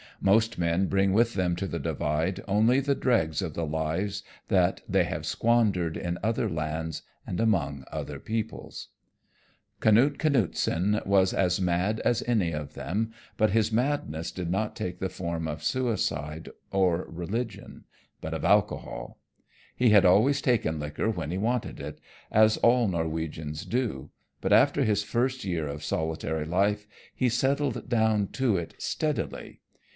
Most 0.19 0.57
men 0.57 0.85
bring 0.87 1.13
with 1.13 1.33
them 1.33 1.55
to 1.55 1.67
the 1.67 1.79
Divide 1.79 2.43
only 2.47 2.79
the 2.79 2.95
dregs 2.95 3.41
of 3.41 3.53
the 3.53 3.65
lives 3.65 4.23
that 4.49 4.81
they 4.89 5.03
have 5.03 5.25
squandered 5.27 5.95
in 5.97 6.17
other 6.23 6.49
lands 6.49 7.03
and 7.25 7.39
among 7.39 7.85
other 7.91 8.19
peoples. 8.19 8.89
Canute 9.79 10.17
Canuteson 10.19 11.01
was 11.05 11.33
as 11.33 11.61
mad 11.61 11.99
as 11.99 12.23
any 12.27 12.51
of 12.51 12.73
them, 12.73 13.11
but 13.37 13.51
his 13.51 13.71
madness 13.71 14.31
did 14.31 14.49
not 14.49 14.75
take 14.75 14.99
the 14.99 15.09
form 15.09 15.47
of 15.47 15.63
suicide 15.63 16.49
or 16.71 17.05
religion 17.07 17.85
but 18.21 18.33
of 18.33 18.45
alcohol. 18.45 19.19
He 19.75 19.89
had 19.89 20.05
always 20.05 20.39
taken 20.41 20.79
liquor 20.79 21.09
when 21.09 21.31
he 21.31 21.37
wanted 21.39 21.79
it, 21.79 21.99
as 22.31 22.57
all 22.57 22.87
Norwegians 22.87 23.65
do, 23.65 24.09
but 24.39 24.53
after 24.53 24.83
his 24.83 25.03
first 25.03 25.43
year 25.45 25.67
of 25.67 25.83
solitary 25.83 26.45
life 26.45 26.87
he 27.13 27.29
settled 27.29 27.87
down 27.89 28.27
to 28.29 28.57
it 28.57 28.75
steadily. 28.79 29.61